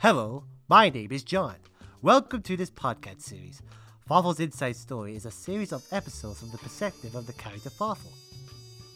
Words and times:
Hello, 0.00 0.44
my 0.68 0.90
name 0.90 1.10
is 1.10 1.22
John. 1.22 1.54
Welcome 2.02 2.42
to 2.42 2.54
this 2.54 2.70
podcast 2.70 3.22
series. 3.22 3.62
Fawful's 4.06 4.40
Inside 4.40 4.76
Story 4.76 5.16
is 5.16 5.24
a 5.24 5.30
series 5.30 5.72
of 5.72 5.86
episodes 5.90 6.40
from 6.40 6.50
the 6.50 6.58
perspective 6.58 7.14
of 7.14 7.26
the 7.26 7.32
character 7.32 7.70
Fawful. 7.70 8.12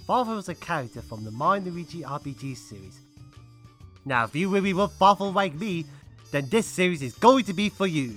Fawful 0.07 0.37
is 0.37 0.51
a 0.51 0.55
character 0.55 1.01
from 1.01 1.25
the 1.25 1.31
Mario 1.31 1.63
Luigi 1.65 2.03
RPG 2.03 2.55
series. 2.55 3.01
Now, 4.05 4.25
if 4.25 4.37
you 4.37 4.51
really 4.51 4.75
love 4.75 4.93
Fawful 4.93 5.33
like 5.33 5.55
me, 5.55 5.87
then 6.33 6.47
this 6.51 6.67
series 6.67 7.01
is 7.01 7.15
going 7.15 7.45
to 7.45 7.55
be 7.55 7.71
for 7.71 7.87
you. 7.87 8.17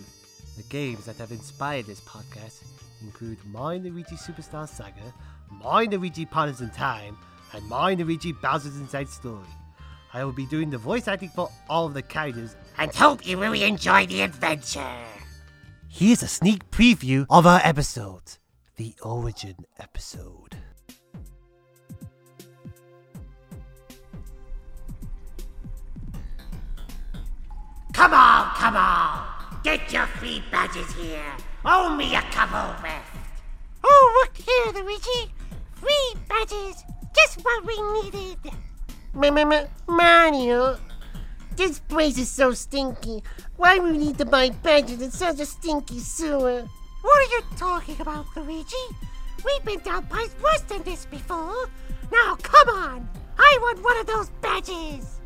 The 0.57 0.64
games 0.64 1.06
that 1.06 1.15
have 1.15 1.32
inspired 1.32 1.86
this 1.86 2.02
podcast 2.02 2.64
include 3.02 3.38
Mario 3.46 3.79
Luigi 3.79 4.18
Superstar 4.18 4.68
Saga, 4.68 5.14
Mario 5.50 5.92
Luigi 5.92 6.25
Partners 6.25 6.60
in 6.60 6.70
Time, 6.71 7.18
and 7.54 7.64
Mario 7.70 8.00
Luigi 8.00 8.34
Bowser's 8.34 8.75
Inside 8.75 9.07
Story. 9.07 9.47
I 10.16 10.24
will 10.24 10.32
be 10.32 10.46
doing 10.46 10.70
the 10.70 10.78
voice 10.78 11.08
acting 11.08 11.30
for 11.30 11.50
all 11.68 11.88
of 11.88 11.96
the 11.96 12.04
characters 12.04 12.56
and 12.78 12.94
hope 12.94 13.26
you 13.26 13.38
really 13.38 13.64
enjoy 13.64 14.06
the 14.06 14.22
adventure. 14.22 14.96
Here's 15.89 16.22
a 16.22 16.28
sneak 16.28 16.70
preview 16.70 17.26
of 17.30 17.48
our 17.48 17.62
episode 17.64 18.38
the 18.76 18.96
origin 19.04 19.56
episode. 19.80 20.58
Come 27.94 28.14
on, 28.14 28.56
come 28.56 28.75
on. 28.75 29.28
Get 29.64 29.94
your 29.94 30.08
free 30.08 30.44
badges 30.52 30.92
here. 30.94 31.22
Only 31.64 32.16
a 32.16 32.22
couple 32.22 32.84
left. 32.84 33.16
Oh, 33.84 34.23
look 34.23 34.36
here, 34.36 34.84
Luigi. 34.84 35.31
Free 35.73 36.16
badges. 36.28 36.84
Just 37.16 37.44
what 37.44 37.66
we 37.66 38.02
needed. 38.02 38.38
Mario, 39.14 40.80
this 41.56 41.80
place 41.80 42.17
is 42.17 42.30
so 42.31 42.52
stinky. 42.53 43.23
Why 43.58 43.75
do 43.75 43.83
we 43.83 43.97
need 43.97 44.17
to 44.17 44.25
buy 44.25 44.50
badges 44.50 45.02
in 45.02 45.11
such 45.11 45.39
a 45.39 45.45
stinky 45.45 46.00
sewer? 46.00 46.67
What 47.02 47.20
are 47.20 47.31
you 47.36 47.42
talking 47.55 48.02
about, 48.02 48.25
Luigi? 48.36 48.75
We've 49.45 49.64
been 49.64 49.80
down 49.81 50.08
pipes 50.08 50.36
worse 50.44 50.61
than 50.61 50.81
this 50.83 51.05
before. 51.05 51.70
Now, 52.11 52.36
come 52.42 52.70
on. 52.70 53.09
I 53.38 53.58
want 53.61 53.83
one 53.83 53.97
of 53.97 54.08
those 54.08 54.30
badges. 54.42 55.20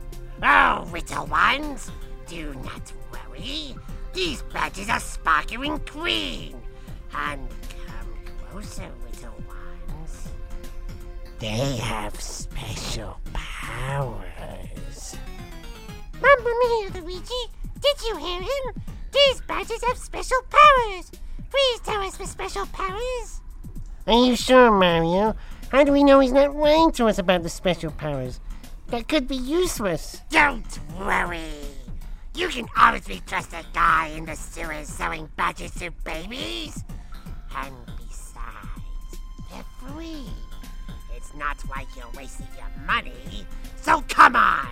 Oh, 0.44 0.88
little 0.92 1.26
ones, 1.28 1.90
do 2.28 2.54
not 2.56 2.92
worry. 3.12 3.76
These 4.14 4.42
badges 4.54 4.90
are 4.90 5.00
sparkling 5.00 5.78
green. 5.86 6.60
And 7.16 7.48
come 7.86 8.14
closer, 8.50 8.90
little 9.06 9.36
ones. 9.48 10.30
They 11.40 11.78
have 11.78 12.20
special 12.20 13.20
powers. 13.78 15.16
Mamma 16.14 16.54
mia, 16.62 17.02
Luigi! 17.02 17.44
Did 17.80 18.02
you 18.08 18.18
hear 18.18 18.42
him? 18.42 18.84
These 19.14 19.42
badges 19.42 19.84
have 19.84 19.98
special 19.98 20.38
powers! 20.50 21.12
Please 21.50 21.80
tell 21.82 22.02
us 22.02 22.18
the 22.18 22.26
special 22.26 22.66
powers! 22.68 23.42
Are 24.08 24.26
you 24.26 24.36
sure, 24.36 24.72
Mario? 24.72 25.36
How 25.72 25.84
do 25.84 25.92
we 25.92 26.04
know 26.04 26.20
he's 26.20 26.32
not 26.32 26.56
lying 26.56 26.92
to 26.94 27.08
us 27.08 27.20
about 27.20 27.44
the 27.44 27.50
special 27.50 27.92
powers? 27.92 28.40
That 28.88 29.08
could 29.08 29.28
be 29.28 29.36
useless. 29.36 30.22
Don't 30.30 30.80
worry. 30.98 31.42
You 32.34 32.48
can 32.48 32.68
always 32.78 33.22
trust 33.26 33.54
a 33.54 33.64
guy 33.74 34.08
in 34.16 34.26
the 34.26 34.36
sewers 34.36 34.88
selling 34.88 35.30
badges 35.36 35.72
to 35.76 35.92
babies. 36.04 36.84
And 37.56 37.74
besides, 37.98 39.20
they're 39.52 39.66
free. 39.92 40.27
Not 41.38 41.58
like 41.70 41.88
you're 41.96 42.10
wasting 42.16 42.48
your 42.58 42.86
money. 42.86 43.46
So 43.82 44.04
come 44.08 44.36
on, 44.36 44.68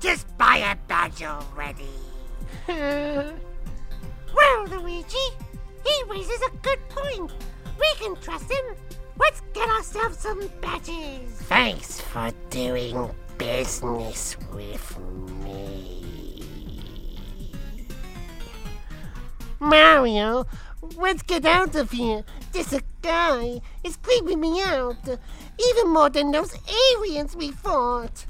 just 0.00 0.26
buy 0.38 0.58
a 0.58 0.76
badge 0.86 1.22
already. 1.22 1.88
well, 2.68 4.66
Luigi, 4.68 5.16
he 5.84 6.04
raises 6.08 6.40
a 6.42 6.56
good 6.62 6.78
point. 6.88 7.32
We 7.78 7.86
can 7.98 8.16
trust 8.16 8.50
him. 8.50 8.76
Let's 9.18 9.42
get 9.52 9.68
ourselves 9.68 10.18
some 10.18 10.50
badges. 10.60 11.30
Thanks 11.48 12.00
for 12.00 12.30
doing 12.50 13.10
business 13.38 14.36
with 14.52 14.98
me. 15.44 16.44
Mario, 19.60 20.46
let's 20.96 21.22
get 21.22 21.44
out 21.44 21.74
of 21.74 21.90
here. 21.90 22.24
This 22.52 22.74
guy 23.02 23.60
is 23.82 23.96
creeping 23.96 24.40
me 24.40 24.62
out. 24.62 25.08
Even 25.68 25.92
more 25.92 26.10
than 26.10 26.30
those 26.30 26.56
aliens 26.96 27.36
we 27.36 27.50
fought. 27.50 28.26